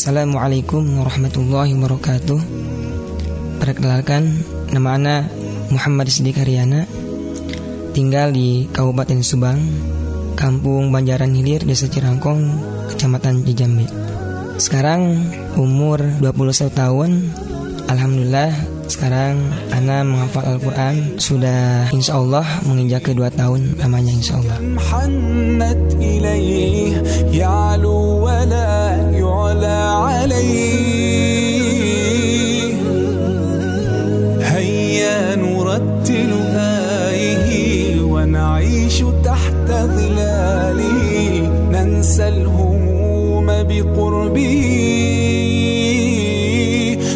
Assalamualaikum 0.00 0.96
warahmatullahi 0.96 1.76
wabarakatuh. 1.76 2.40
Perkenalkan 3.60 4.32
Nama 4.72 4.96
Ana 4.96 5.16
Muhammad 5.68 6.08
Siddiq 6.08 6.40
Haryana 6.40 6.88
Tinggal 7.92 8.32
di 8.32 8.64
Kabupaten 8.72 9.20
Subang 9.20 9.60
Kampung 10.40 10.88
Banjaran 10.88 11.36
Hilir 11.36 11.68
Desa 11.68 11.84
Cirangkong 11.92 12.40
Kecamatan 12.88 13.44
Cijambe 13.44 13.84
Sekarang 14.56 15.20
umur 15.60 16.00
21 16.24 16.72
tahun. 16.72 17.10
Alhamdulillah 17.84 18.56
sekarang 18.89 19.41
Ana 19.73 20.05
menghafal 20.05 20.45
Al-Quran 20.45 21.17
Sudah 21.17 21.89
insya 21.89 22.21
Allah 22.21 22.45
menginjak 22.63 23.09
kedua 23.09 23.33
tahun 23.33 23.75
namanya 23.81 24.13
insya 24.13 24.37
Allah 24.39 24.57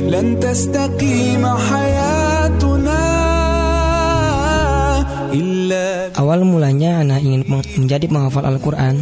لن 0.10 0.40
تستقيم 0.40 1.33
حياتنا 1.33 1.33
Awal 6.15 6.47
mulanya 6.47 7.03
anak 7.05 7.21
ingin 7.21 7.43
menjadi 7.51 8.07
penghafal 8.09 8.47
Al-Quran 8.47 8.97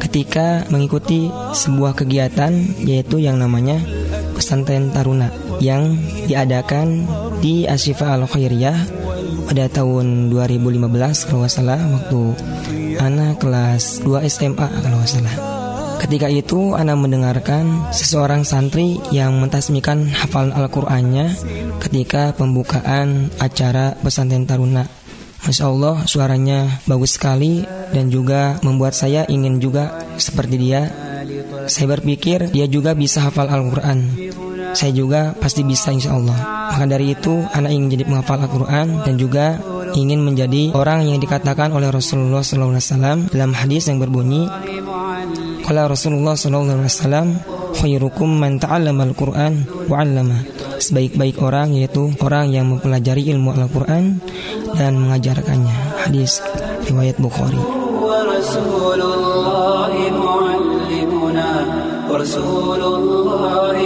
ketika 0.00 0.64
mengikuti 0.72 1.28
sebuah 1.52 1.92
kegiatan 1.92 2.80
yaitu 2.80 3.20
yang 3.20 3.36
namanya 3.36 3.76
pesantren 4.32 4.88
taruna 4.88 5.28
yang 5.60 6.00
diadakan 6.24 7.04
di 7.44 7.68
Asyifa 7.68 8.16
Al 8.16 8.24
Khairiyah 8.24 8.78
pada 9.46 9.68
tahun 9.68 10.32
2015 10.32 11.28
kalau 11.28 11.44
salah 11.50 11.78
waktu 11.78 12.22
anak 12.96 13.42
kelas 13.42 14.00
2 14.02 14.24
SMA 14.30 14.68
kalau 14.80 15.02
salah. 15.04 15.59
Ketika 16.00 16.32
itu 16.32 16.72
Ana 16.72 16.96
mendengarkan 16.96 17.92
seseorang 17.92 18.40
santri 18.40 18.96
yang 19.12 19.36
mentasmikan 19.36 20.08
hafalan 20.08 20.56
Al-Qur'annya 20.56 21.36
ketika 21.76 22.32
pembukaan 22.32 23.28
acara 23.36 23.92
pesantren 24.00 24.48
taruna. 24.48 24.88
Masya 25.44 25.64
Allah 25.68 26.04
suaranya 26.08 26.80
bagus 26.88 27.20
sekali 27.20 27.64
dan 27.92 28.08
juga 28.08 28.56
membuat 28.64 28.96
saya 28.96 29.28
ingin 29.28 29.60
juga 29.60 30.08
seperti 30.16 30.56
dia. 30.56 30.88
Saya 31.68 31.96
berpikir 31.96 32.48
dia 32.48 32.64
juga 32.64 32.96
bisa 32.96 33.20
hafal 33.20 33.52
Al-Quran. 33.52 34.16
Saya 34.72 34.92
juga 34.96 35.36
pasti 35.36 35.64
bisa 35.68 35.92
insya 35.92 36.16
Allah. 36.16 36.36
Maka 36.72 36.86
dari 36.96 37.12
itu 37.12 37.44
anak 37.52 37.76
ingin 37.76 37.88
jadi 37.92 38.04
penghafal 38.08 38.40
Al-Quran 38.40 39.04
dan 39.04 39.14
juga 39.20 39.60
ingin 39.94 40.22
menjadi 40.22 40.70
orang 40.76 41.08
yang 41.08 41.18
dikatakan 41.18 41.74
oleh 41.74 41.90
Rasulullah 41.90 42.46
SAW 42.46 43.28
dalam 43.32 43.52
hadis 43.52 43.90
yang 43.90 43.98
berbunyi 43.98 44.46
Qala 45.70 45.86
Rasulullah 45.86 46.34
sallallahu 46.34 46.82
alaihi 46.82 46.90
wasallam 46.90 47.38
khairukum 47.78 48.26
man 48.26 48.58
ta'allama 48.58 49.06
al-Qur'an 49.06 49.70
wa 49.86 50.02
'allama. 50.02 50.42
Sebaik-baik 50.82 51.38
orang 51.38 51.78
yaitu 51.78 52.10
orang 52.18 52.50
yang 52.50 52.74
mempelajari 52.74 53.30
ilmu 53.30 53.54
Al-Qur'an 53.54 54.18
dan 54.74 54.98
mengajarkannya. 54.98 55.70
Hadis 56.02 56.42
riwayat 56.90 57.22
Bukhari. 57.22 57.62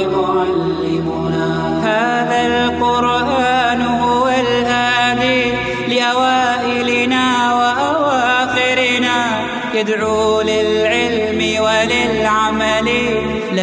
Muallimuna. 0.09 1.53
Hadzal 1.85 2.81
Qur'an 2.81 3.29
huwa 3.29 3.54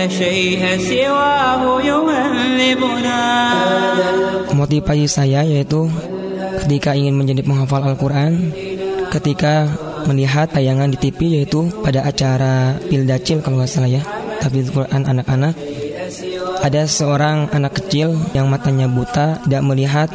شيء 0.09 0.63
سواه 0.79 1.63
يهذبنا 1.83 3.21
Motivasi 4.57 5.05
saya 5.05 5.45
yaitu 5.45 5.85
ketika 6.65 6.97
ingin 6.97 7.13
menjadi 7.13 7.45
penghafal 7.45 7.85
Al-Quran 7.85 8.57
Ketika 9.13 9.69
melihat 10.09 10.49
tayangan 10.49 10.89
di 10.89 10.97
TV 10.97 11.41
yaitu 11.41 11.69
pada 11.85 12.09
acara 12.09 12.81
Pildacil 12.89 13.45
kalau 13.45 13.61
nggak 13.61 13.69
salah 13.69 13.93
ya 13.93 14.01
Tapi 14.41 14.65
Quran 14.65 15.05
anak-anak 15.05 15.55
ada 16.57 16.89
seorang 16.89 17.53
anak 17.53 17.79
kecil 17.79 18.17
yang 18.35 18.51
matanya 18.51 18.91
buta, 18.91 19.39
tidak 19.45 19.63
melihat, 19.63 20.09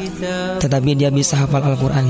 tetapi 0.60 0.92
dia 0.92 1.08
bisa 1.08 1.38
hafal 1.38 1.64
Al-Quran 1.64 2.04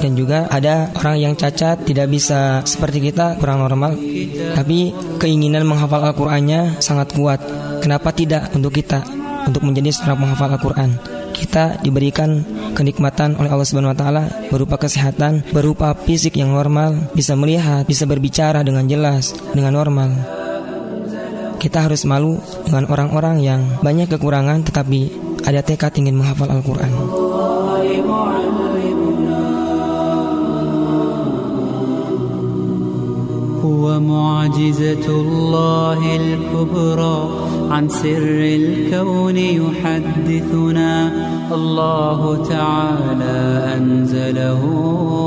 dan 0.00 0.12
juga 0.14 0.46
ada 0.52 0.92
orang 1.00 1.16
yang 1.16 1.34
cacat 1.34 1.84
tidak 1.84 2.06
bisa 2.12 2.60
seperti 2.64 3.10
kita 3.10 3.36
kurang 3.40 3.64
normal 3.64 3.96
tapi 4.54 4.92
keinginan 5.20 5.64
menghafal 5.64 6.04
Al-Qur'annya 6.04 6.80
sangat 6.80 7.12
kuat 7.16 7.40
kenapa 7.80 8.12
tidak 8.12 8.52
untuk 8.52 8.74
kita 8.74 9.02
untuk 9.46 9.62
menjadi 9.62 9.94
seorang 9.94 10.26
penghafal 10.26 10.50
Al-Qur'an 10.56 10.90
kita 11.36 11.84
diberikan 11.84 12.40
kenikmatan 12.72 13.36
oleh 13.36 13.52
Allah 13.52 13.68
Subhanahu 13.68 13.92
wa 13.92 13.98
taala 13.98 14.24
berupa 14.48 14.80
kesehatan, 14.80 15.44
berupa 15.52 15.92
fisik 15.92 16.40
yang 16.40 16.56
normal, 16.56 17.12
bisa 17.12 17.36
melihat, 17.36 17.84
bisa 17.84 18.08
berbicara 18.08 18.64
dengan 18.64 18.88
jelas, 18.88 19.36
dengan 19.52 19.76
normal. 19.76 20.16
Kita 21.60 21.84
harus 21.84 22.08
malu 22.08 22.40
dengan 22.64 22.88
orang-orang 22.88 23.36
yang 23.44 23.60
banyak 23.84 24.08
kekurangan 24.12 24.64
tetapi 24.64 25.12
ada 25.44 25.60
tekad 25.60 25.92
ingin 26.00 26.16
menghafal 26.16 26.48
Al-Qur'an. 26.48 27.25
هو 33.66 34.00
معجزة 34.00 35.06
الله 35.08 36.16
الكبرى. 36.16 37.28
عن 37.70 37.88
سر 37.88 38.40
الكون 38.60 39.36
يحدثنا. 39.36 41.12
الله 41.54 42.20
تعالى 42.48 43.38
أنزله 43.76 44.62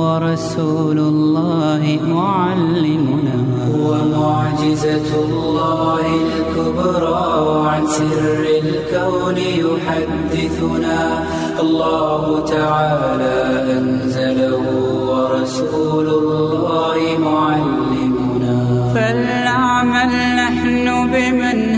ورسول 0.03 0.99
الله 0.99 1.99
معلمنا. 2.07 3.37
هو 3.75 3.91
معجزة 4.17 5.09
الله 5.25 6.05
الكبرى. 6.25 7.67
عن 7.67 7.87
سر 7.87 8.45
الكون 8.63 9.37
يحدثنا. 9.37 11.23
الله 11.59 12.43
تعالى 12.45 13.37
أنزله 13.77 14.63
ورسول 15.09 16.07
الله 16.07 16.97
معلمنا. 17.19 17.88
فلنعمل 18.93 20.11
نحن 20.35 20.85
بمنهجه 21.11 21.68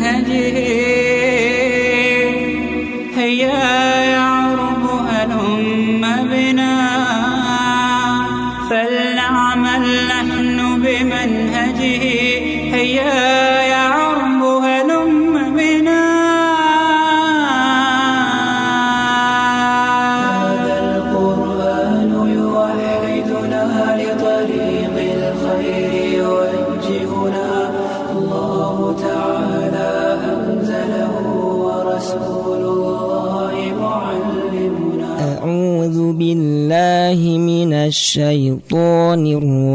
الشيطان 38.12 39.24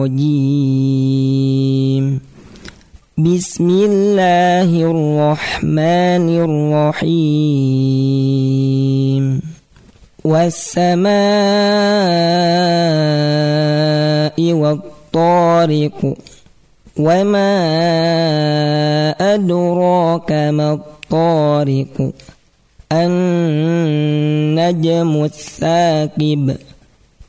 الرجيم. 0.05 2.05
بسم 3.17 3.69
الله 3.69 4.71
الرحمن 4.93 6.27
الرحيم. 7.00 7.65
والسماء 10.25 11.17
والطارق 14.53 16.17
وما 16.99 17.55
أدراك 19.35 20.33
ما 20.33 20.73
الطارق. 20.73 22.12
النجم 22.93 25.25
الثاقب 25.25 26.56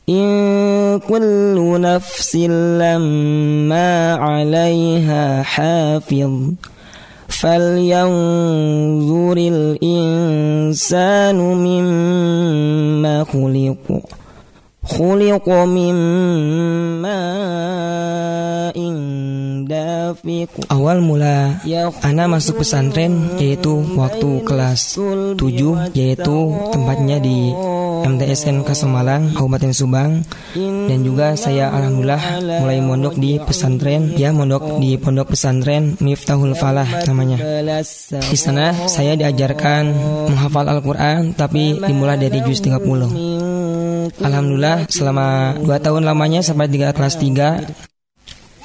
إن 0.09 0.99
كل 0.99 1.77
نفس 1.79 2.35
لما 2.35 4.13
عليها 4.13 5.43
حافظ 5.43 6.31
فلينظر 7.27 9.37
الإنسان 9.37 11.37
مما 11.39 13.23
خلق 13.23 14.01
خلق 14.83 15.47
من 15.49 15.95
ماء 16.99 18.77
دافق 19.63 20.51
Awal 20.67 20.99
mula 20.99 21.63
Ana 22.03 22.27
masuk 22.27 22.59
pesantren 22.59 23.39
yaitu 23.39 23.79
waktu 23.95 24.43
kelas 24.43 24.99
7 24.99 25.39
yaitu 25.95 26.39
tempatnya 26.75 27.23
di 27.23 27.55
MTSN 28.04 28.62
Kasemalang 28.62 29.34
Kabupaten 29.34 29.72
Subang 29.74 30.22
dan 30.58 30.98
juga 31.02 31.34
saya 31.34 31.72
alhamdulillah 31.72 32.42
mulai 32.62 32.78
mondok 32.78 33.14
di 33.18 33.40
pesantren 33.42 34.14
ya 34.14 34.30
mondok 34.30 34.78
di 34.78 34.94
pondok 35.00 35.34
pesantren 35.34 35.96
Miftahul 35.98 36.54
Falah 36.54 36.86
namanya. 37.08 37.38
Di 38.10 38.38
sana 38.38 38.74
saya 38.86 39.16
diajarkan 39.18 39.84
menghafal 40.30 40.66
Al-Qur'an 40.68 41.32
tapi 41.34 41.78
dimulai 41.80 42.20
dari 42.20 42.38
juz 42.44 42.62
30. 42.62 44.18
Alhamdulillah 44.18 44.88
selama 44.88 45.58
2 45.60 45.68
tahun 45.84 46.02
lamanya 46.06 46.40
sampai 46.40 46.66
3 46.70 46.96
kelas 46.96 47.14
3 47.20 47.97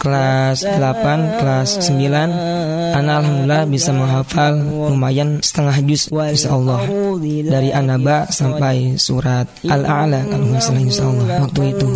kelas 0.03 0.67
8, 0.67 1.39
kelas 1.39 1.69
9 1.87 2.93
Ana 2.93 3.23
Alhamdulillah 3.23 3.63
bisa 3.71 3.95
menghafal 3.95 4.59
lumayan 4.91 5.39
setengah 5.39 5.79
juz 5.87 6.11
Insya 6.11 6.53
Allah 6.53 6.83
Dari 7.23 7.71
Anaba 7.71 8.27
sampai 8.27 8.99
surat 8.99 9.47
Al-A'la 9.63 10.27
Kalau 10.27 10.45
nggak 10.51 10.61
salah 10.61 10.83
Insya 10.83 11.07
Allah 11.07 11.27
waktu 11.47 11.61
itu 11.71 11.87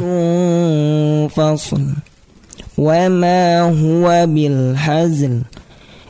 Wama 2.77 3.74
huwa 3.74 4.30
bil 4.30 4.77
hazl. 4.77 5.42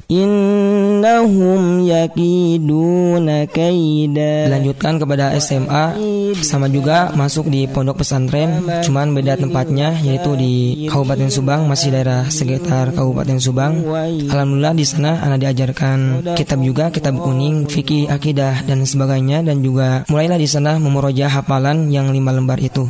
Innahum 0.07 1.83
yakiduna 1.83 3.43
kaida. 3.51 4.47
Lanjutkan 4.47 5.03
kepada 5.03 5.35
SMA 5.35 5.99
Sama 6.47 6.71
juga 6.71 7.11
masuk 7.11 7.51
di 7.51 7.67
pondok 7.67 7.99
pesantren 7.99 8.63
Cuman 8.87 9.11
beda 9.11 9.35
tempatnya 9.35 9.99
Yaitu 9.99 10.39
di 10.39 10.53
Kabupaten 10.87 11.27
Subang 11.27 11.67
Masih 11.67 11.91
daerah 11.91 12.23
sekitar 12.31 12.95
Kabupaten 12.95 13.35
Subang. 13.43 13.83
Alhamdulillah 14.31 14.79
di 14.79 14.87
sana 14.87 15.19
anak 15.19 15.43
diajarkan 15.43 16.23
kitab 16.39 16.63
juga 16.63 16.87
Kitab 16.87 17.19
kuning, 17.19 17.67
fikih, 17.67 18.07
akidah 18.07 18.63
dan 18.63 18.87
sebagainya 18.87 19.43
Dan 19.43 19.59
juga 19.59 20.07
mulailah 20.07 20.39
di 20.39 20.47
sana 20.47 20.79
memuroja 20.79 21.27
hafalan 21.27 21.91
yang 21.91 22.15
lima 22.15 22.31
lembar 22.31 22.63
itu. 22.63 22.87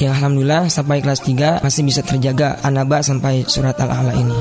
Ya 0.00 0.16
Alhamdulillah 0.16 0.72
sampai 0.72 1.04
kelas 1.04 1.20
3 1.28 1.60
masih 1.60 1.84
bisa 1.84 2.00
terjaga 2.00 2.56
Anaba 2.64 3.04
sampai 3.04 3.44
surat 3.44 3.76
Al-A'la 3.76 4.16
ini 4.16 4.36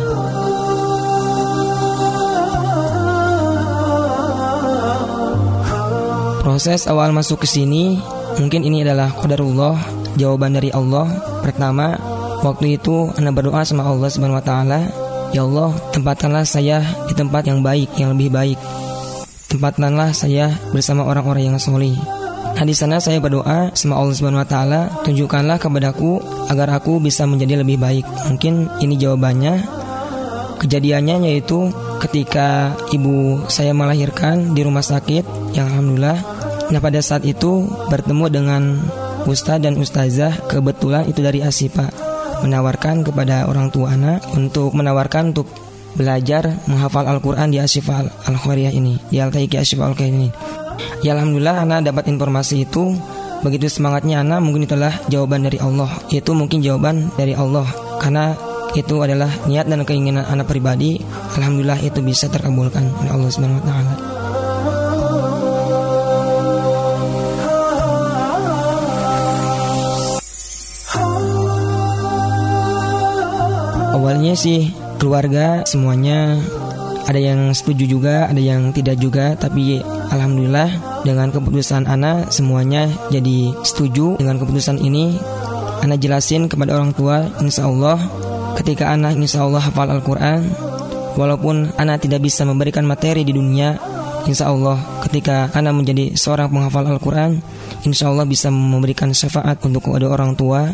Proses 6.42 6.90
awal 6.90 7.14
masuk 7.14 7.46
ke 7.46 7.48
sini 7.48 8.02
mungkin 8.42 8.66
ini 8.66 8.82
adalah 8.82 9.14
qadarullah, 9.14 9.78
jawaban 10.18 10.58
dari 10.58 10.74
Allah. 10.74 11.06
Pertama, 11.46 12.02
waktu 12.42 12.82
itu 12.82 13.14
anda 13.14 13.30
berdoa 13.30 13.62
sama 13.62 13.86
Allah 13.86 14.10
Subhanahu 14.10 14.42
wa 14.42 14.46
taala, 14.46 14.90
"Ya 15.38 15.46
Allah, 15.46 15.70
tempatkanlah 15.94 16.42
saya 16.50 16.82
di 17.06 17.14
tempat 17.14 17.46
yang 17.46 17.62
baik, 17.62 17.94
yang 18.02 18.18
lebih 18.18 18.34
baik. 18.34 18.58
Tempatkanlah 19.54 20.18
saya 20.18 20.50
bersama 20.74 21.06
orang-orang 21.06 21.54
yang 21.54 21.62
soleh." 21.62 21.94
Nah 22.58 22.66
di 22.66 22.74
sana 22.74 22.98
saya 22.98 23.22
berdoa 23.22 23.70
sama 23.78 24.02
Allah 24.02 24.14
Subhanahu 24.18 24.42
Wa 24.42 24.50
Taala, 24.50 24.82
tunjukkanlah 25.06 25.62
kepadaku 25.62 26.22
agar 26.50 26.74
aku 26.74 26.98
bisa 26.98 27.26
menjadi 27.30 27.62
lebih 27.62 27.78
baik. 27.78 28.06
Mungkin 28.34 28.82
ini 28.82 28.98
jawabannya. 28.98 29.62
Kejadiannya 30.62 31.26
yaitu 31.26 31.74
ketika 32.06 32.78
ibu 32.94 33.42
saya 33.50 33.74
melahirkan 33.74 34.54
di 34.54 34.62
rumah 34.62 34.86
sakit 34.86 35.41
yang 35.56 35.72
alhamdulillah. 35.72 36.20
Nah 36.72 36.80
pada 36.80 37.00
saat 37.04 37.28
itu 37.28 37.68
bertemu 37.92 38.26
dengan 38.32 38.62
ustadz 39.28 39.64
dan 39.64 39.76
ustazah 39.78 40.34
kebetulan 40.48 41.06
itu 41.06 41.20
dari 41.20 41.44
Asipa 41.44 41.92
menawarkan 42.42 43.06
kepada 43.06 43.46
orang 43.46 43.70
tua 43.70 43.94
anak 43.94 44.26
untuk 44.34 44.74
menawarkan 44.74 45.36
untuk 45.36 45.48
belajar 45.94 46.58
menghafal 46.66 47.06
Al-Quran 47.06 47.54
di 47.54 47.60
Asifa 47.62 48.02
Al-Khwariyah 48.02 48.74
ini 48.74 48.98
di 49.12 49.22
Al-Taiki 49.22 49.60
Asifa 49.60 49.86
al 49.86 49.96
ini. 50.00 50.32
Ya 51.06 51.14
Alhamdulillah 51.14 51.62
anak 51.62 51.86
dapat 51.86 52.10
informasi 52.10 52.66
itu. 52.66 52.96
Begitu 53.42 53.74
semangatnya 53.74 54.22
anak 54.22 54.46
mungkin 54.46 54.70
itulah 54.70 54.94
jawaban 55.10 55.42
dari 55.42 55.58
Allah. 55.58 55.90
Itu 56.14 56.38
mungkin 56.38 56.62
jawaban 56.62 57.10
dari 57.18 57.34
Allah 57.34 57.66
karena 57.98 58.38
itu 58.78 59.02
adalah 59.02 59.30
niat 59.50 59.66
dan 59.66 59.82
keinginan 59.82 60.30
anak 60.30 60.46
pribadi. 60.46 61.02
Alhamdulillah 61.36 61.82
itu 61.82 62.06
bisa 62.06 62.30
terkabulkan 62.30 62.86
oleh 63.02 63.12
Allah 63.12 63.30
Subhanahu 63.34 63.66
taala 63.66 64.11
Awalnya 74.12 74.36
sih 74.36 74.76
keluarga 75.00 75.64
semuanya 75.64 76.36
ada 77.08 77.16
yang 77.16 77.56
setuju 77.56 77.88
juga, 77.88 78.28
ada 78.28 78.44
yang 78.44 78.76
tidak 78.76 79.00
juga, 79.00 79.40
tapi 79.40 79.80
alhamdulillah 80.12 80.68
dengan 81.08 81.32
keputusan 81.32 81.88
Ana 81.88 82.28
semuanya 82.28 82.92
jadi 83.08 83.56
setuju 83.64 84.20
dengan 84.20 84.36
keputusan 84.36 84.84
ini. 84.84 85.16
Ana 85.80 85.96
jelasin 85.96 86.52
kepada 86.52 86.76
orang 86.76 86.92
tua, 86.92 87.24
insya 87.40 87.72
Allah 87.72 88.04
ketika 88.60 88.92
anak 88.92 89.16
insya 89.16 89.48
Allah 89.48 89.64
hafal 89.64 89.88
Al-Quran 89.88 90.44
Walaupun 91.12 91.76
anak 91.76 92.08
tidak 92.08 92.24
bisa 92.24 92.48
memberikan 92.48 92.88
materi 92.88 93.28
di 93.28 93.36
dunia 93.36 93.76
Insya 94.30 94.54
Allah 94.54 94.78
ketika 95.10 95.50
anak 95.58 95.74
menjadi 95.74 96.14
seorang 96.14 96.54
penghafal 96.54 96.86
Al-Quran 96.86 97.42
Insya 97.82 98.14
Allah 98.14 98.30
bisa 98.30 98.54
memberikan 98.54 99.10
syafaat 99.10 99.58
untuk 99.66 99.90
kedua 99.90 100.14
orang 100.14 100.38
tua. 100.38 100.70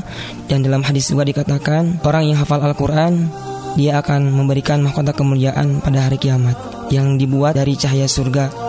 Dan 0.51 0.59
dalam 0.59 0.83
hadis 0.83 1.07
juga 1.07 1.23
dikatakan 1.23 2.03
Orang 2.03 2.27
yang 2.27 2.39
hafal 2.43 2.59
Al-Quran 2.59 3.31
Dia 3.79 4.03
akan 4.03 4.35
memberikan 4.35 4.83
mahkota 4.83 5.15
kemuliaan 5.15 5.79
pada 5.79 6.03
hari 6.03 6.19
kiamat 6.19 6.59
Yang 6.91 7.23
dibuat 7.23 7.55
dari 7.55 7.79
cahaya 7.79 8.07
surga. 8.07 8.67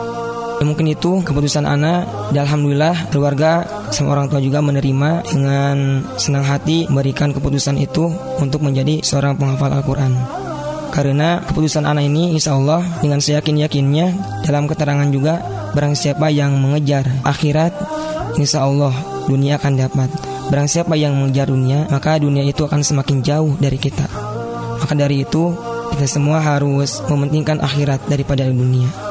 Ya, 0.59 0.67
mungkin 0.67 0.91
itu 0.91 1.23
keputusan 1.23 1.63
anak 1.63 2.35
dan 2.35 2.43
alhamdulillah 2.51 3.15
keluarga 3.15 3.63
sama 3.95 4.19
orang 4.19 4.27
tua 4.27 4.43
juga 4.43 4.59
menerima 4.59 5.23
dengan 5.23 6.03
senang 6.19 6.43
hati 6.43 6.91
memberikan 6.91 7.31
keputusan 7.31 7.79
itu 7.79 8.11
untuk 8.43 8.67
menjadi 8.67 8.99
seorang 8.99 9.39
penghafal 9.39 9.71
Al-Quran. 9.71 10.19
Karena 10.99 11.39
keputusan 11.47 11.87
anak 11.87 12.11
ini 12.11 12.35
insya 12.35 12.59
Allah 12.59 12.83
dengan 12.99 13.23
seyakin-yakinnya 13.23 14.19
dalam 14.43 14.67
keterangan 14.67 15.07
juga 15.15 15.39
barang 15.71 15.95
siapa 15.95 16.27
yang 16.27 16.59
mengejar 16.59 17.07
akhirat 17.23 17.71
insya 18.35 18.67
Allah 18.67 18.91
dunia 19.31 19.63
akan 19.63 19.79
dapat. 19.79 20.11
Barang 20.51 20.67
siapa 20.67 20.99
yang 20.99 21.15
mengejar 21.15 21.55
dunia 21.55 21.87
maka 21.87 22.19
dunia 22.19 22.43
itu 22.43 22.67
akan 22.67 22.83
semakin 22.83 23.23
jauh 23.23 23.55
dari 23.63 23.79
kita. 23.79 24.11
Maka 24.83 24.99
dari 24.99 25.23
itu 25.23 25.55
kita 25.95 26.11
semua 26.11 26.43
harus 26.43 26.99
mementingkan 27.07 27.63
akhirat 27.63 28.03
daripada 28.11 28.51
dunia. 28.51 29.08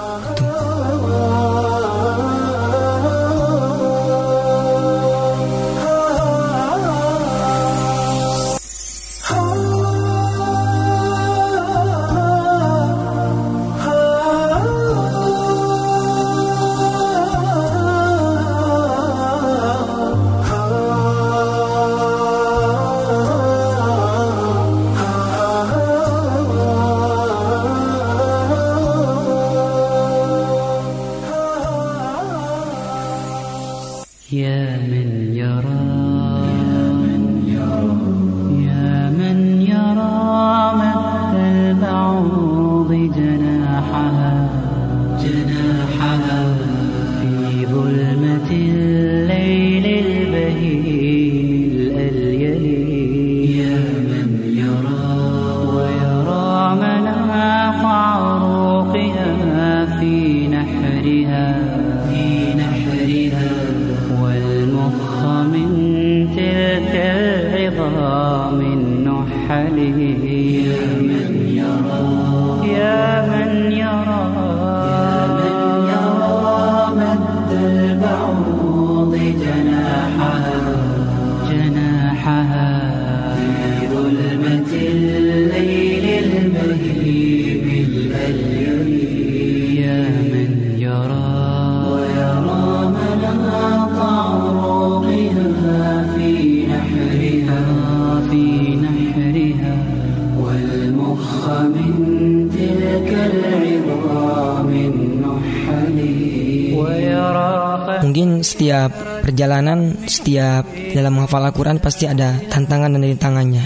Perjalanan, 109.28 110.08
setiap 110.08 110.64
dalam 110.96 111.20
menghafal 111.20 111.44
Al-Quran 111.44 111.84
pasti 111.84 112.08
ada 112.08 112.40
tantangan 112.48 112.96
dan 112.96 113.04
rintangannya. 113.04 113.66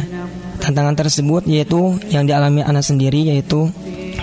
Tantangan 0.57 0.97
tersebut 0.97 1.45
yaitu 1.45 2.01
yang 2.09 2.25
dialami 2.25 2.65
anak 2.65 2.81
sendiri 2.81 3.21
yaitu 3.29 3.69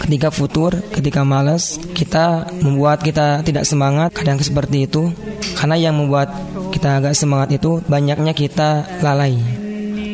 ketika 0.03 0.35
futur, 0.35 0.75
ketika 0.95 1.23
malas, 1.23 1.79
kita 1.95 2.51
membuat 2.63 3.07
kita 3.07 3.47
tidak 3.47 3.63
semangat, 3.63 4.11
kadang 4.15 4.39
seperti 4.43 4.91
itu. 4.91 5.15
Karena 5.55 5.79
yang 5.79 5.95
membuat 5.99 6.31
kita 6.75 7.03
agak 7.03 7.15
semangat 7.15 7.55
itu 7.55 7.83
banyaknya 7.87 8.35
kita 8.35 8.87
lalai. 9.03 9.39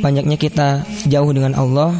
Banyaknya 0.05 0.37
kita 0.37 0.85
jauh 1.09 1.33
dengan 1.33 1.57
Allah. 1.57 1.97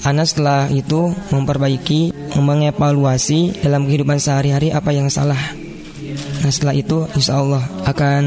Ana 0.00 0.24
setelah 0.24 0.72
itu 0.72 1.12
memperbaiki, 1.28 2.32
mengevaluasi 2.40 3.60
dalam 3.60 3.84
kehidupan 3.84 4.16
sehari-hari 4.16 4.72
apa 4.72 4.96
yang 4.96 5.12
salah. 5.12 5.59
Nah 6.40 6.48
setelah 6.48 6.72
itu 6.72 7.04
insya 7.12 7.36
Allah 7.36 7.60
akan 7.84 8.24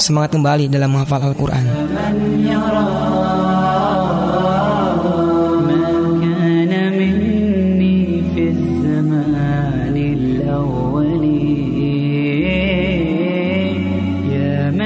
semangat 0.00 0.32
kembali 0.32 0.72
dalam 0.72 0.88
menghafal 0.88 1.20
Al-Quran. 1.20 1.64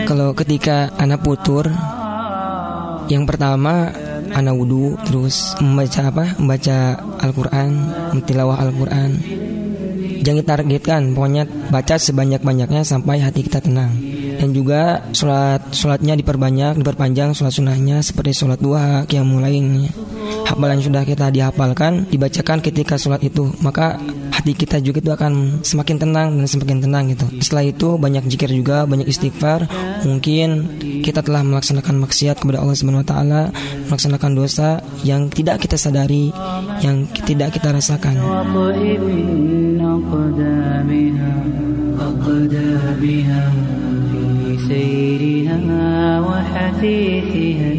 Kalau 0.06 0.30
ketika 0.38 0.90
anak 1.02 1.22
putur, 1.22 1.66
yang 3.06 3.26
pertama 3.26 3.90
anak 4.34 4.54
wudhu 4.58 4.98
terus 5.06 5.54
membaca 5.62 6.00
apa? 6.10 6.24
Membaca 6.38 6.78
Al-Quran, 7.22 7.70
mentilawah 8.14 8.58
Al-Quran 8.58 9.45
jangan 10.26 10.42
ditargetkan 10.42 11.02
pokoknya 11.14 11.46
baca 11.70 11.94
sebanyak-banyaknya 11.94 12.82
sampai 12.82 13.22
hati 13.22 13.46
kita 13.46 13.62
tenang. 13.62 13.94
Dan 14.36 14.50
juga 14.52 15.06
sholat 15.14 15.70
sholatnya 15.70 16.18
diperbanyak 16.18 16.82
diperpanjang 16.82 17.32
sholat 17.32 17.54
sunahnya 17.54 18.02
seperti 18.02 18.34
sholat 18.34 18.58
duha 18.58 19.06
yang 19.08 19.24
mulainya 19.24 19.88
hafalan 20.46 20.78
sudah 20.78 21.02
kita 21.02 21.28
dihafalkan 21.34 22.06
dibacakan 22.06 22.62
ketika 22.62 22.94
sholat 22.94 23.18
itu 23.26 23.50
maka 23.58 23.98
hati 24.30 24.54
kita 24.54 24.78
juga 24.78 25.02
itu 25.02 25.10
akan 25.10 25.62
semakin 25.66 25.96
tenang 25.98 26.28
dan 26.38 26.46
semakin 26.46 26.78
tenang 26.78 27.04
gitu. 27.10 27.26
Setelah 27.42 27.64
itu 27.66 27.88
banyak 27.98 28.24
jikir 28.30 28.50
juga 28.54 28.86
banyak 28.86 29.10
istighfar. 29.10 29.66
Mungkin 30.06 30.78
kita 31.02 31.26
telah 31.26 31.42
melaksanakan 31.42 31.98
maksiat 32.06 32.38
kepada 32.38 32.62
Allah 32.62 32.76
Subhanahu 32.78 33.02
wa 33.02 33.08
taala 33.08 33.42
melaksanakan 33.90 34.32
dosa 34.38 34.78
yang 35.02 35.26
tidak 35.32 35.66
kita 35.66 35.74
sadari 35.74 36.30
yang 36.78 37.10
tidak 37.26 37.58
kita 37.58 37.74
rasakan. 37.74 38.14
أقدامها 39.96 41.44
أقدامها 42.00 43.52
في 44.12 44.58
سيرها 44.68 46.20
وحثيثها 46.20 47.70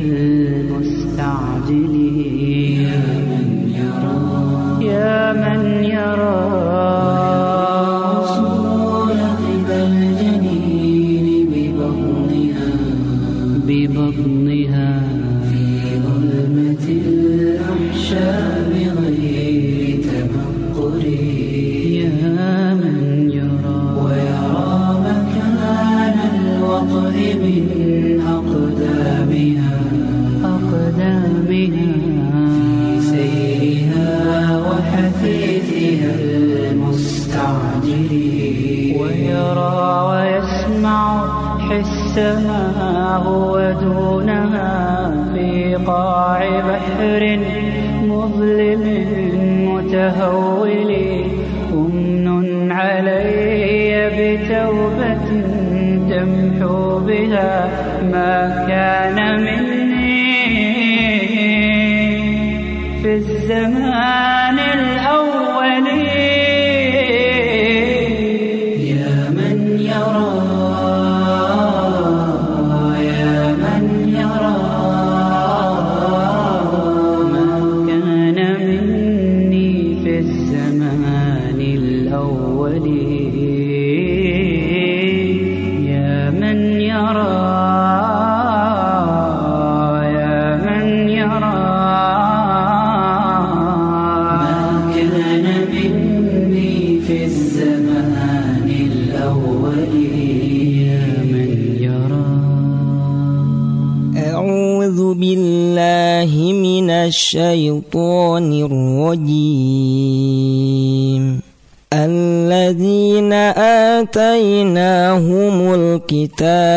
حسها 42.07 43.15
هو 43.15 43.71
دونها 43.81 45.11
في 45.33 45.75
قاع 45.75 46.39
بحر 46.59 47.39
مظلم 48.03 48.83
متهول 49.67 50.95
أمن 51.73 52.71
علي 52.71 54.09
بتوبة 54.17 55.27
تمحو 56.09 56.99
بها 56.99 57.69
ما 58.11 58.65
كان 58.67 59.17
مني 59.41 60.37
في 63.01 63.13
الزمان. 63.13 64.46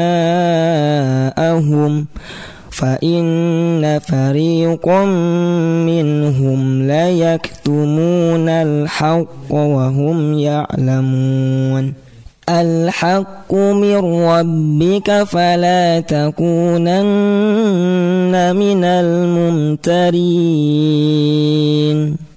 فإن 2.71 3.99
فريقا 3.99 5.05
منهم 5.85 6.87
ليكتمون 6.87 8.49
الحق 8.49 9.51
وهم 9.51 10.39
يعلمون. 10.39 11.93
الحق 12.49 13.53
من 13.53 13.95
ربك 14.27 15.23
فلا 15.23 15.99
تكونن 15.99 17.05
من 18.55 18.83
الممترين. 18.83 20.33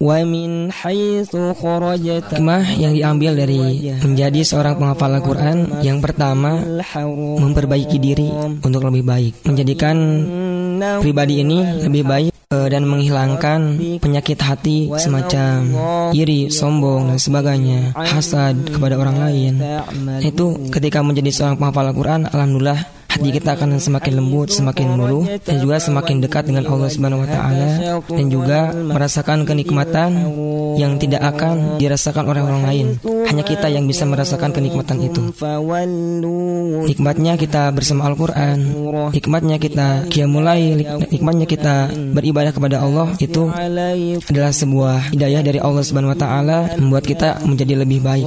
min 0.00 0.72
haitsu 0.72 1.52
kharajta 1.52 2.40
Hikmah 2.40 2.64
yang 2.80 2.96
diambil 2.96 3.36
dari 3.36 3.92
menjadi 4.00 4.40
seorang 4.40 4.80
penghafal 4.80 5.12
Al-Qur'an 5.12 5.84
yang 5.84 6.00
pertama 6.00 6.64
memperbaiki 7.36 8.00
diri 8.00 8.32
untuk 8.64 8.80
lebih 8.88 9.04
baik, 9.04 9.44
menjadikan 9.44 9.96
pribadi 11.04 11.44
ini 11.44 11.84
lebih 11.84 12.08
baik 12.08 12.32
eh, 12.32 12.68
dan 12.72 12.88
menghilangkan 12.88 13.60
penyakit 14.00 14.40
hati 14.40 14.88
semacam 14.96 15.68
iri, 16.16 16.48
sombong 16.48 17.12
dan 17.12 17.20
sebagainya, 17.20 17.92
hasad 17.92 18.56
kepada 18.72 18.96
orang 18.96 19.20
lain. 19.20 19.52
Itu 20.24 20.72
ketika 20.72 21.04
menjadi 21.04 21.28
seorang 21.28 21.60
penghafal 21.60 21.92
Al-Qur'an, 21.92 22.24
alhamdulillah 22.24 22.99
hati 23.10 23.28
kita 23.34 23.58
akan 23.58 23.82
semakin 23.82 24.12
lembut, 24.22 24.48
semakin 24.54 24.94
luluh 24.94 25.26
dan 25.42 25.58
juga 25.58 25.82
semakin 25.82 26.22
dekat 26.22 26.46
dengan 26.46 26.64
Allah 26.70 26.88
Subhanahu 26.88 27.26
wa 27.26 27.28
taala 27.28 27.68
dan 28.06 28.26
juga 28.30 28.70
merasakan 28.70 29.42
kenikmatan 29.42 30.10
yang 30.78 30.96
tidak 31.02 31.20
akan 31.34 31.76
dirasakan 31.82 32.24
oleh 32.30 32.40
orang 32.40 32.62
lain. 32.62 32.86
Hanya 33.26 33.42
kita 33.42 33.66
yang 33.66 33.84
bisa 33.90 34.06
merasakan 34.06 34.54
kenikmatan 34.54 35.02
itu. 35.02 35.20
Nikmatnya 36.86 37.34
kita 37.34 37.74
bersama 37.74 38.06
Al-Qur'an, 38.08 38.58
nikmatnya 39.10 39.58
kita 39.58 40.06
mulai 40.30 40.78
nikmatnya 41.10 41.46
kita 41.50 41.74
beribadah 42.14 42.54
kepada 42.54 42.78
Allah 42.80 43.10
itu 43.18 43.50
adalah 44.30 44.52
sebuah 44.54 45.10
hidayah 45.10 45.42
dari 45.42 45.58
Allah 45.58 45.82
Subhanahu 45.82 46.14
wa 46.14 46.18
taala 46.18 46.58
membuat 46.78 47.04
kita 47.04 47.42
menjadi 47.42 47.82
lebih 47.82 47.98
baik. 48.00 48.24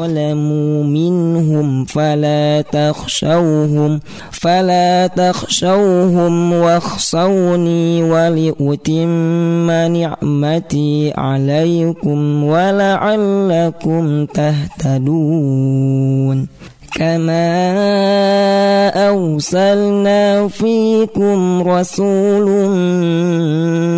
تخشوهم 5.07 6.53
واخشوني 6.53 8.03
ولأتم 8.03 9.71
نعمتي 9.71 11.13
عليكم 11.17 12.43
ولعلكم 12.43 14.25
تهتدون. 14.25 15.83
كما 16.95 17.49
أرسلنا 19.09 20.47
فيكم 20.47 21.61
رسول 21.67 22.45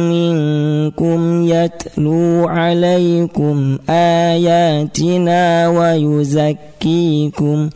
منكم 0.10 1.46
يتلو 1.46 2.48
عليكم 2.48 3.78
آياتنا 3.90 5.68
ويزكيكم 5.68 7.70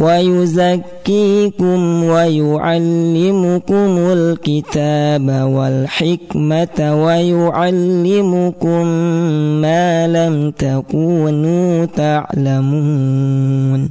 ويزكيكم 0.00 2.04
ويعلمكم 2.04 3.98
الكتاب 3.98 5.28
والحكمة 5.28 7.04
ويعلمكم 7.04 8.86
ما 9.60 10.06
لم 10.06 10.50
تكونوا 10.50 11.84
تعلمون 11.84 13.90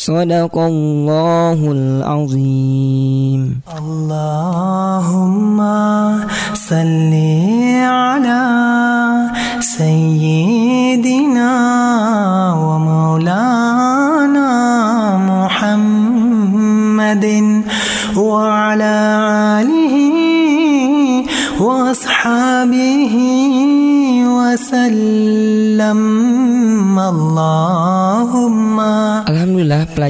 صدق 0.00 0.56
الله 0.58 1.60
العظيم. 1.72 3.60
اللهم 3.78 5.58
صل 6.54 7.12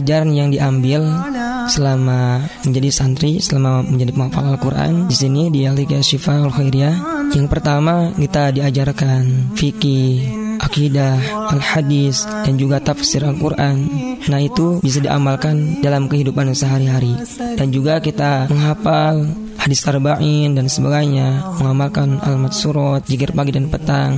pelajaran 0.00 0.32
yang 0.32 0.48
diambil 0.48 1.04
selama 1.68 2.48
menjadi 2.64 2.88
santri, 2.88 3.36
selama 3.36 3.84
menjadi 3.84 4.16
penghafal 4.16 4.56
Al-Quran 4.56 5.12
di 5.12 5.16
sini 5.20 5.52
di 5.52 5.68
Alika 5.68 6.00
Syifa 6.00 6.40
Al 6.40 6.48
Khairiyah. 6.48 7.28
Yang 7.36 7.46
pertama 7.52 8.08
kita 8.16 8.48
diajarkan 8.48 9.52
fikih, 9.52 10.24
akidah, 10.56 11.20
al-hadis, 11.52 12.24
dan 12.24 12.56
juga 12.56 12.80
tafsir 12.80 13.20
Al-Quran. 13.20 13.76
Nah 14.24 14.40
itu 14.40 14.80
bisa 14.80 15.04
diamalkan 15.04 15.84
dalam 15.84 16.08
kehidupan 16.08 16.48
sehari-hari. 16.56 17.12
Dan 17.60 17.68
juga 17.68 18.00
kita 18.00 18.48
menghafal 18.48 19.28
hadis 19.60 19.84
tarba'in 19.84 20.56
dan 20.56 20.72
sebagainya, 20.72 21.60
mengamalkan 21.60 22.16
alamat 22.24 22.56
surat, 22.56 23.04
jikir 23.04 23.36
pagi 23.36 23.52
dan 23.52 23.68
petang, 23.68 24.16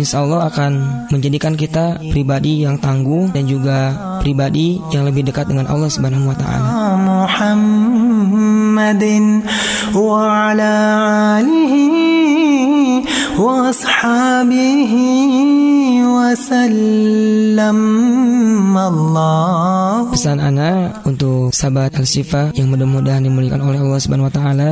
insya 0.00 0.24
Allah 0.24 0.48
akan 0.48 1.04
menjadikan 1.12 1.52
kita 1.52 2.00
pribadi 2.08 2.64
yang 2.64 2.80
tangguh 2.80 3.28
dan 3.28 3.44
juga 3.44 3.92
pribadi 4.24 4.80
yang 4.88 5.04
lebih 5.04 5.28
dekat 5.28 5.44
dengan 5.52 5.68
Allah 5.68 5.92
Subhanahu 5.92 6.32
wa 6.32 6.36
taala. 6.40 6.96
Muhammadin 7.04 8.24
wa 9.92 10.56
ala 10.56 10.76
وسلم 16.07 17.79
الله 18.77 20.15
Pesan 20.15 20.39
Ana 20.39 21.03
untuk 21.03 21.51
sahabat 21.51 21.91
Al-Sifa 21.99 22.55
yang 22.55 22.71
mudah-mudahan 22.71 23.23
dimuliakan 23.27 23.61
oleh 23.61 23.79
Allah 23.83 23.99
Subhanahu 23.99 24.31
wa 24.31 24.33
taala. 24.33 24.71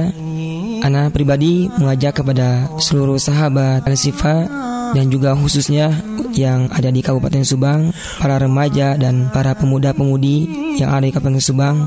Ana 0.82 1.14
pribadi 1.14 1.70
mengajak 1.78 2.24
kepada 2.24 2.66
seluruh 2.80 3.20
sahabat 3.20 3.84
Al-Sifa 3.86 4.48
dan 4.96 5.08
juga 5.12 5.36
khususnya 5.36 5.92
yang 6.32 6.72
ada 6.72 6.88
di 6.92 7.04
Kabupaten 7.04 7.44
Subang, 7.44 7.92
para 8.20 8.40
remaja 8.40 8.96
dan 8.96 9.28
para 9.32 9.52
pemuda-pemudi 9.56 10.48
yang 10.80 10.96
ada 10.96 11.04
di 11.08 11.12
Kabupaten 11.12 11.44
Subang 11.44 11.78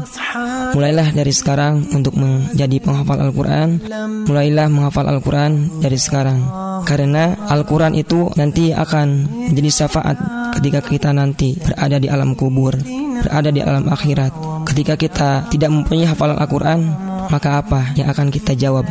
Mulailah 0.74 1.14
dari 1.14 1.30
sekarang 1.30 1.86
untuk 1.94 2.18
menjadi 2.18 2.82
penghafal 2.82 3.22
Al-Quran 3.22 3.78
Mulailah 4.26 4.66
menghafal 4.68 5.06
Al-Quran 5.06 5.80
dari 5.80 5.96
sekarang 5.96 6.42
Karena 6.85 7.35
Al-Quran 7.49 7.95
itu 7.97 8.29
nanti 8.35 8.71
akan 8.75 9.07
menjadi 9.51 9.83
syafaat 9.83 10.17
ketika 10.59 10.79
kita 10.83 11.09
nanti 11.15 11.55
berada 11.57 11.97
di 11.97 12.07
alam 12.11 12.33
kubur 12.33 12.75
Berada 13.19 13.49
di 13.51 13.59
alam 13.59 13.87
akhirat 13.91 14.31
Ketika 14.67 14.93
kita 14.95 15.29
tidak 15.51 15.69
mempunyai 15.71 16.07
hafalan 16.07 16.39
Al-Quran 16.39 17.09
maka 17.29 17.61
apa 17.61 17.93
yang 17.93 18.09
akan 18.09 18.33
kita 18.33 18.57
jawab? 18.57 18.89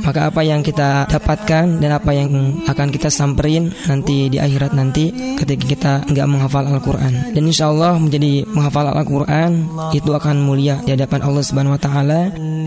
Maka 0.00 0.32
apa 0.32 0.40
yang 0.40 0.64
kita 0.64 1.06
dapatkan 1.06 1.80
dan 1.80 1.90
apa 1.92 2.10
yang 2.14 2.60
akan 2.64 2.88
kita 2.90 3.12
samperin 3.12 3.72
nanti 3.86 4.32
di 4.32 4.38
akhirat 4.40 4.72
nanti 4.72 5.12
ketika 5.36 5.64
kita 5.64 5.92
nggak 6.08 6.26
menghafal 6.28 6.64
Al-Quran. 6.64 7.34
Dan 7.36 7.42
insya 7.46 7.68
Allah 7.68 7.96
menjadi 8.00 8.44
menghafal 8.48 8.88
Al-Quran 8.90 9.68
itu 9.92 10.10
akan 10.10 10.36
mulia 10.42 10.80
di 10.84 10.96
hadapan 10.96 11.20
Allah 11.24 11.42
Subhanahu 11.44 11.76
Wa 11.76 11.82
Taala 11.82 12.20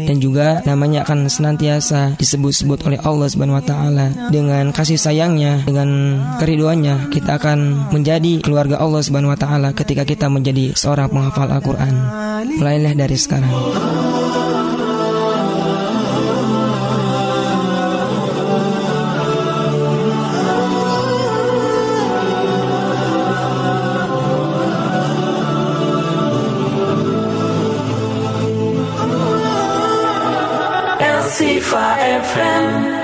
dan 0.04 0.18
juga 0.20 0.62
namanya 0.68 1.08
akan 1.08 1.28
senantiasa 1.32 2.20
disebut-sebut 2.20 2.86
oleh 2.86 3.00
Allah 3.02 3.28
Subhanahu 3.30 3.60
Wa 3.60 3.66
Taala 3.66 4.08
dengan 4.30 4.70
kasih 4.76 5.00
sayangnya, 5.00 5.64
dengan 5.64 6.20
keriduannya 6.38 7.10
kita 7.14 7.40
akan 7.40 7.90
menjadi 7.92 8.44
keluarga 8.44 8.80
Allah 8.80 9.02
Subhanahu 9.02 9.34
Wa 9.34 9.40
Taala 9.40 9.70
ketika 9.72 10.04
kita 10.04 10.28
menjadi 10.28 10.76
seorang 10.76 11.10
penghafal 11.10 11.50
Al-Quran. 11.50 11.94
Mulailah 12.60 12.94
dari 12.94 13.18
sekarang. 13.18 13.52
Lucifer 31.34 31.98
FM. 31.98 33.03